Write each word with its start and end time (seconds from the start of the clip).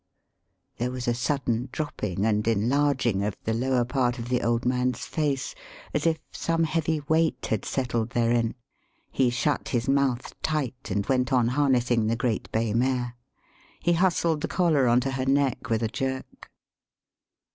[There 0.77 0.89
was 0.89 1.07
a 1.07 1.13
sudden 1.13 1.69
dropping 1.71 2.25
and 2.25 2.47
enlarging 2.47 3.23
of 3.23 3.37
the 3.43 3.53
lower 3.53 3.85
part 3.85 4.17
of 4.17 4.29
the 4.29 4.41
old 4.41 4.65
man's 4.65 5.05
face, 5.05 5.53
as 5.93 6.07
if 6.07 6.17
some 6.31 6.63
heavy 6.63 7.01
weight 7.01 7.45
had 7.51 7.65
settled 7.65 8.09
therein; 8.09 8.55
he 9.11 9.29
shut 9.29 9.69
his 9.69 9.87
mouth 9.87 10.33
tight, 10.41 10.89
and 10.89 11.05
went 11.05 11.31
on 11.31 11.49
harnessing 11.49 12.07
the 12.07 12.15
great 12.15 12.51
bay 12.51 12.73
mare. 12.73 13.15
He 13.79 13.93
hustled 13.93 14.41
the 14.41 14.47
collar 14.47 14.87
on 14.87 15.01
to 15.01 15.11
her 15.11 15.25
neck 15.27 15.69
with 15.69 15.83
a 15.83 15.87
jerk. 15.87 16.49